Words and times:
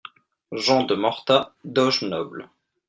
-Jean 0.69 0.87
de 0.87 0.95
Morta, 1.03 1.39
doge 1.63 2.07
noble. 2.13 2.49